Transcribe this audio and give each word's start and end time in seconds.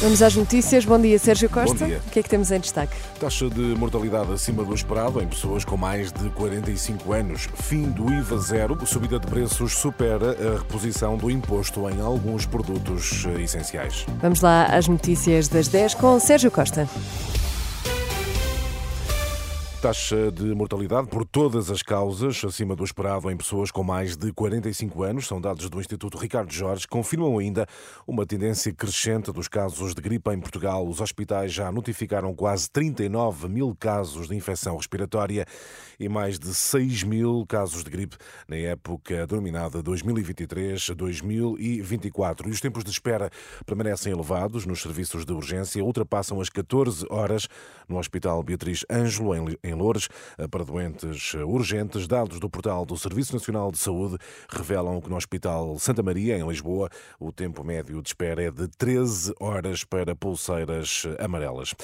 Vamos 0.00 0.22
às 0.22 0.36
notícias. 0.36 0.84
Bom 0.84 1.00
dia, 1.00 1.18
Sérgio 1.18 1.50
Costa. 1.50 1.76
Bom 1.76 1.86
dia. 1.86 2.00
O 2.06 2.10
que 2.10 2.20
é 2.20 2.22
que 2.22 2.28
temos 2.28 2.52
em 2.52 2.60
destaque? 2.60 2.94
Taxa 3.18 3.50
de 3.50 3.60
mortalidade 3.60 4.32
acima 4.32 4.62
do 4.62 4.72
esperado 4.72 5.20
em 5.20 5.26
pessoas 5.26 5.64
com 5.64 5.76
mais 5.76 6.12
de 6.12 6.30
45 6.30 7.12
anos. 7.12 7.48
Fim 7.54 7.82
do 7.82 8.12
IVA 8.12 8.38
zero. 8.38 8.86
Subida 8.86 9.18
de 9.18 9.26
preços 9.26 9.72
supera 9.72 10.30
a 10.32 10.58
reposição 10.58 11.16
do 11.16 11.28
imposto 11.28 11.90
em 11.90 12.00
alguns 12.00 12.46
produtos 12.46 13.26
eh, 13.26 13.42
essenciais. 13.42 14.06
Vamos 14.22 14.40
lá 14.40 14.66
às 14.66 14.86
notícias 14.86 15.48
das 15.48 15.66
10 15.66 15.94
com 15.94 16.20
Sérgio 16.20 16.50
Costa. 16.50 16.88
Taxa 19.80 20.32
de 20.32 20.52
mortalidade 20.56 21.06
por 21.06 21.24
todas 21.24 21.70
as 21.70 21.82
causas 21.82 22.44
acima 22.44 22.74
do 22.74 22.82
esperado 22.82 23.30
em 23.30 23.36
pessoas 23.36 23.70
com 23.70 23.84
mais 23.84 24.16
de 24.16 24.32
45 24.32 25.04
anos, 25.04 25.28
são 25.28 25.40
dados 25.40 25.70
do 25.70 25.78
Instituto 25.78 26.18
Ricardo 26.18 26.52
Jorge, 26.52 26.88
confirmam 26.88 27.38
ainda 27.38 27.64
uma 28.04 28.26
tendência 28.26 28.72
crescente 28.72 29.30
dos 29.30 29.46
casos 29.46 29.94
de 29.94 30.02
gripe 30.02 30.32
em 30.32 30.40
Portugal. 30.40 30.84
Os 30.84 31.00
hospitais 31.00 31.52
já 31.52 31.70
notificaram 31.70 32.34
quase 32.34 32.68
39 32.68 33.48
mil 33.48 33.72
casos 33.78 34.26
de 34.26 34.34
infecção 34.34 34.76
respiratória 34.76 35.46
e 36.00 36.08
mais 36.08 36.40
de 36.40 36.52
6 36.52 37.04
mil 37.04 37.46
casos 37.46 37.84
de 37.84 37.90
gripe 37.90 38.16
na 38.48 38.56
época 38.56 39.28
denominada 39.28 39.80
2023-2024. 39.80 42.48
E 42.48 42.50
os 42.50 42.60
tempos 42.60 42.82
de 42.82 42.90
espera 42.90 43.30
permanecem 43.64 44.12
elevados 44.12 44.66
nos 44.66 44.82
serviços 44.82 45.24
de 45.24 45.32
urgência, 45.32 45.84
ultrapassam 45.84 46.40
as 46.40 46.48
14 46.48 47.06
horas 47.08 47.46
no 47.88 47.96
Hospital 47.96 48.42
Beatriz 48.42 48.84
Ângelo, 48.90 49.28
em 49.67 49.67
em 49.68 49.74
Loures 49.74 50.08
para 50.50 50.64
doentes 50.64 51.34
urgentes. 51.34 52.06
Dados 52.06 52.40
do 52.40 52.48
portal 52.48 52.84
do 52.84 52.96
Serviço 52.96 53.34
Nacional 53.34 53.70
de 53.70 53.78
Saúde 53.78 54.16
revelam 54.48 55.00
que 55.00 55.10
no 55.10 55.16
Hospital 55.16 55.78
Santa 55.78 56.02
Maria, 56.02 56.36
em 56.36 56.46
Lisboa, 56.46 56.88
o 57.20 57.32
tempo 57.32 57.62
médio 57.62 58.00
de 58.02 58.08
espera 58.08 58.42
é 58.42 58.50
de 58.50 58.68
13 58.68 59.34
horas 59.40 59.84
para 59.84 60.14
pulseiras 60.14 61.04
amarelas. 61.18 61.74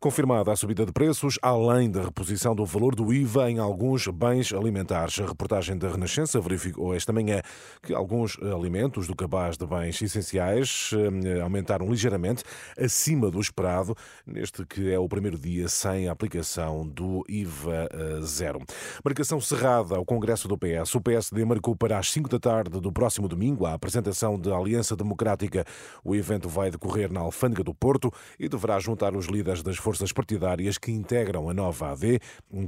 Confirmada 0.00 0.52
a 0.52 0.56
subida 0.56 0.86
de 0.86 0.92
preços, 0.92 1.38
além 1.42 1.90
da 1.90 2.02
reposição 2.02 2.54
do 2.54 2.64
valor 2.64 2.94
do 2.94 3.12
IVA 3.12 3.50
em 3.50 3.58
alguns 3.58 4.06
bens 4.08 4.52
alimentares. 4.52 5.18
A 5.20 5.26
reportagem 5.26 5.76
da 5.76 5.88
Renascença 5.88 6.40
verificou 6.40 6.94
esta 6.94 7.12
manhã 7.12 7.40
que 7.82 7.94
alguns 7.94 8.38
alimentos 8.42 9.06
do 9.06 9.14
cabaz 9.14 9.56
de 9.56 9.66
bens 9.66 10.00
essenciais 10.00 10.90
eh, 10.92 11.40
aumentaram 11.40 11.88
ligeiramente 11.88 12.44
acima 12.78 13.30
do 13.30 13.40
esperado, 13.40 13.96
neste 14.26 14.64
que 14.66 14.92
é 14.92 14.98
o 14.98 15.08
primeiro 15.08 15.38
dia 15.38 15.68
sem 15.68 16.08
a 16.08 16.12
aplicação 16.12 16.86
do 16.86 17.24
IVA 17.32 17.88
eh, 17.90 18.20
zero. 18.22 18.60
Marcação 19.04 19.40
cerrada 19.40 19.96
ao 19.96 20.04
Congresso 20.04 20.46
do 20.46 20.58
PS. 20.58 20.94
O 20.94 21.00
PSD 21.00 21.44
marcou 21.44 21.74
para 21.74 21.98
as 21.98 22.10
5 22.10 22.28
da 22.28 22.38
tarde 22.38 22.80
do 22.80 22.92
próximo 22.92 23.26
domingo 23.26 23.64
a 23.64 23.72
apresentação 23.72 24.38
da 24.38 24.54
Aliança 24.54 24.94
Democrática. 24.94 25.64
O 26.04 26.14
evento 26.14 26.48
vai 26.48 26.70
decorrer 26.70 27.12
na 27.12 27.20
Alfândega 27.20 27.64
do 27.64 27.74
Porto 27.74 28.12
e 28.38 28.48
deverá 28.48 28.78
juntar 28.78 29.16
os 29.16 29.26
líderes 29.26 29.62
das 29.62 29.76
forças 29.76 30.12
partidárias 30.12 30.76
que 30.76 30.92
integram 30.92 31.48
a 31.48 31.54
nova 31.54 31.92
AD 31.92 32.20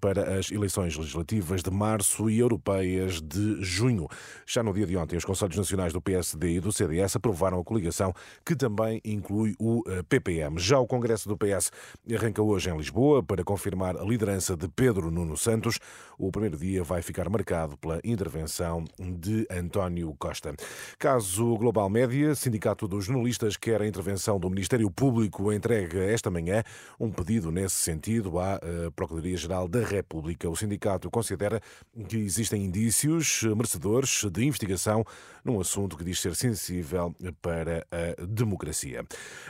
para 0.00 0.38
as 0.38 0.50
eleições 0.50 0.96
legislativas 0.96 1.62
de 1.62 1.70
março 1.70 2.28
e 2.28 2.38
europeias 2.38 3.20
de 3.20 3.62
junho. 3.62 4.06
Já 4.46 4.62
no 4.62 4.72
dia 4.72 4.86
de 4.86 4.96
ontem, 4.96 5.16
os 5.16 5.24
Conselhos 5.24 5.56
Nacionais 5.56 5.92
do 5.92 6.00
PSD 6.00 6.56
e 6.56 6.60
do 6.60 6.72
CDS 6.72 7.16
aprovaram 7.16 7.60
a 7.60 7.64
coligação 7.64 8.12
que 8.44 8.54
também 8.54 9.00
inclui 9.04 9.54
o 9.58 9.82
eh, 9.86 10.02
PPM. 10.02 10.58
Já 10.58 10.78
o 10.78 10.86
Congresso 10.86 11.28
do 11.28 11.36
PS 11.36 11.70
arranca 12.12 12.42
hoje 12.42 12.70
em 12.70 12.76
Lisboa 12.76 13.22
para 13.22 13.44
confirmar 13.44 13.96
a 13.96 14.02
liderança 14.02 14.49
de 14.56 14.68
Pedro 14.68 15.10
Nuno 15.10 15.36
Santos. 15.36 15.78
O 16.18 16.30
primeiro 16.30 16.56
dia 16.56 16.84
vai 16.84 17.02
ficar 17.02 17.28
marcado 17.28 17.76
pela 17.76 18.00
intervenção 18.04 18.84
de 18.98 19.46
António 19.50 20.14
Costa. 20.18 20.54
Caso 20.98 21.56
Global 21.56 21.88
Média, 21.88 22.34
Sindicato 22.34 22.86
dos 22.86 23.06
Jornalistas 23.06 23.56
quer 23.56 23.80
a 23.80 23.86
intervenção 23.86 24.38
do 24.38 24.50
Ministério 24.50 24.90
Público 24.90 25.52
entrega 25.52 26.04
esta 26.04 26.30
manhã 26.30 26.62
um 26.98 27.10
pedido 27.10 27.50
nesse 27.50 27.76
sentido 27.76 28.38
à 28.38 28.60
eh, 28.62 28.90
Procuradoria-Geral 28.94 29.66
da 29.66 29.84
República. 29.84 30.48
O 30.48 30.56
sindicato 30.56 31.10
considera 31.10 31.60
que 32.08 32.16
existem 32.18 32.64
indícios 32.64 33.42
merecedores 33.42 34.24
de 34.30 34.44
investigação 34.44 35.04
num 35.44 35.60
assunto 35.60 35.96
que 35.96 36.04
diz 36.04 36.20
ser 36.20 36.34
sensível 36.34 37.14
para 37.40 37.86
a 37.90 38.26
democracia. 38.26 39.04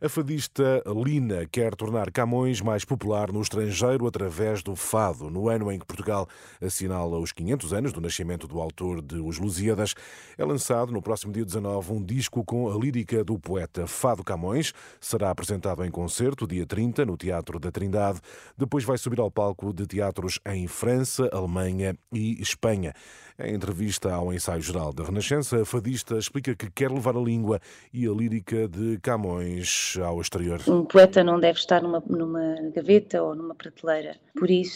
A 0.00 0.08
fadista 0.08 0.82
Lina 0.86 1.46
quer 1.46 1.74
tornar 1.74 2.10
Camões 2.10 2.60
mais 2.60 2.84
popular 2.84 3.32
no 3.32 3.40
estrangeiro 3.40 4.06
através 4.06 4.62
do 4.62 4.74
fado. 4.86 5.28
No 5.28 5.48
ano 5.48 5.70
em 5.70 5.78
que 5.78 5.84
Portugal 5.84 6.28
assinala 6.62 7.18
os 7.18 7.32
500 7.32 7.72
anos 7.72 7.92
do 7.92 8.00
nascimento 8.00 8.46
do 8.46 8.60
autor 8.60 9.02
de 9.02 9.16
Os 9.16 9.38
Lusíadas, 9.38 9.94
é 10.38 10.44
lançado 10.44 10.92
no 10.92 11.02
próximo 11.02 11.32
dia 11.32 11.44
19 11.44 11.92
um 11.92 12.02
disco 12.02 12.44
com 12.44 12.70
a 12.70 12.78
lírica 12.78 13.24
do 13.24 13.38
poeta 13.38 13.86
Fado 13.86 14.22
Camões. 14.22 14.72
Será 15.00 15.30
apresentado 15.30 15.84
em 15.84 15.90
concerto 15.90 16.46
dia 16.46 16.64
30 16.64 17.04
no 17.04 17.16
Teatro 17.16 17.58
da 17.58 17.70
Trindade. 17.70 18.20
Depois 18.56 18.84
vai 18.84 18.96
subir 18.96 19.18
ao 19.18 19.30
palco 19.30 19.72
de 19.72 19.86
teatros 19.86 20.38
em 20.46 20.68
França, 20.68 21.28
Alemanha 21.32 21.96
e 22.12 22.40
Espanha. 22.40 22.94
Em 23.38 23.54
entrevista 23.54 24.14
ao 24.14 24.32
ensaio 24.32 24.62
geral 24.62 24.94
da 24.94 25.04
Renascença, 25.04 25.60
a 25.60 25.64
fadista 25.64 26.16
explica 26.16 26.54
que 26.54 26.70
quer 26.70 26.90
levar 26.90 27.16
a 27.16 27.20
língua 27.20 27.60
e 27.92 28.06
a 28.06 28.10
lírica 28.10 28.66
de 28.66 28.98
Camões 29.02 29.98
ao 30.02 30.20
exterior. 30.22 30.60
Um 30.66 30.84
poeta 30.84 31.22
não 31.22 31.38
deve 31.38 31.58
estar 31.58 31.82
numa, 31.82 32.02
numa 32.06 32.54
gaveta 32.74 33.22
ou 33.22 33.34
numa 33.34 33.54
prateleira. 33.54 34.16
Por 34.38 34.50
isso 34.50 34.75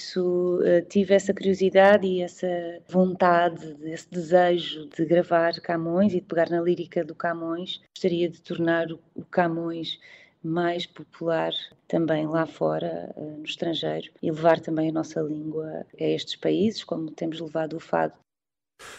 eh, 0.65 0.83
tive 0.83 1.15
essa 1.15 1.34
curiosidade 1.34 2.06
e 2.06 2.22
essa 2.22 2.47
vontade, 2.88 3.77
esse 3.84 4.11
desejo 4.11 4.88
de 4.88 5.05
gravar 5.05 5.53
Camões 5.61 6.12
e 6.12 6.21
de 6.21 6.27
pegar 6.27 6.50
na 6.50 6.61
lírica 6.61 7.05
do 7.05 7.15
Camões. 7.15 7.81
Gostaria 7.94 8.28
de 8.28 8.41
tornar 8.41 8.87
o 8.91 9.25
Camões 9.31 9.99
mais 10.43 10.87
popular 10.87 11.53
também 11.87 12.27
lá 12.27 12.47
fora, 12.47 13.12
eh, 13.16 13.21
no 13.21 13.44
estrangeiro, 13.44 14.11
e 14.22 14.31
levar 14.31 14.61
também 14.61 14.88
a 14.88 14.93
nossa 14.93 15.21
língua 15.21 15.87
a 15.99 16.05
estes 16.05 16.37
países, 16.37 16.82
como 16.84 17.11
temos 17.11 17.41
levado 17.41 17.77
o 17.77 17.81
fado 17.81 18.15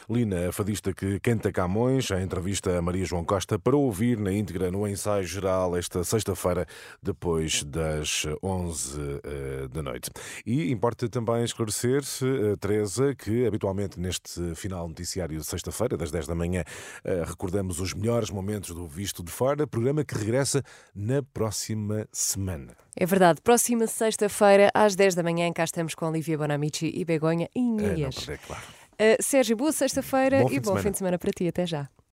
Lina, 0.10 0.50
a 0.50 0.52
fadista 0.52 0.94
que 0.94 1.20
canta 1.20 1.52
Camões, 1.52 2.12
a 2.12 2.22
entrevista 2.22 2.78
a 2.78 2.82
Maria 2.82 3.06
João 3.06 3.24
Costa 3.24 3.58
para 3.58 3.76
ouvir 3.76 4.18
na 4.18 4.32
íntegra 4.32 4.72
no 4.72 4.88
ensaio 4.88 5.26
geral 5.26 5.78
esta 5.78 6.04
sexta-feira, 6.04 6.66
depois 7.02 7.64
das 7.64 8.26
11 8.42 9.00
eh, 9.24 9.68
da 9.72 9.82
noite. 9.82 10.10
E 10.46 10.72
importa 10.72 11.08
também 11.10 11.44
esclarecer, 11.44 12.02
eh, 12.02 12.56
Teresa, 12.60 13.16
que 13.16 13.46
habitualmente 13.46 14.00
neste 14.00 14.56
final 14.56 14.88
noticiário 14.88 15.38
de 15.40 15.46
sexta-feira, 15.46 15.98
das 15.98 16.12
10 16.12 16.28
da 16.28 16.36
manhã, 16.36 16.64
eh, 17.04 17.24
recordamos 17.26 17.80
os 17.80 17.94
melhores 17.94 18.30
momentos 18.30 18.74
do 18.74 18.88
Visto 18.88 19.24
de 19.24 19.32
Fora, 19.32 19.68
programa 19.68 20.04
que 20.04 20.16
regressa 20.16 20.64
na 20.96 21.22
próxima 21.22 22.08
semana. 22.12 22.76
É 22.96 23.06
verdade, 23.06 23.42
próxima 23.42 23.88
sexta-feira, 23.88 24.70
às 24.74 24.96
10 24.96 25.16
da 25.16 25.24
manhã, 25.24 25.52
cá 25.54 25.64
estamos 25.64 25.96
com 25.96 26.08
Olivia 26.08 26.38
Bonamici 26.38 26.92
e 26.94 27.06
Begonha 27.06 27.50
É, 27.56 27.60
não 27.60 27.94
Inês. 27.94 28.16
perder, 28.16 28.40
claro. 28.46 28.81
Uh, 29.02 29.18
Sérgio, 29.20 29.58
boa 29.58 29.72
sexta-feira 29.72 30.44
e 30.52 30.60
bom 30.60 30.78
fim 30.78 30.92
de 30.92 31.00
semana 31.00 31.18
para 31.18 31.32
ti. 31.32 31.48
Até 31.48 31.66
já. 31.66 31.90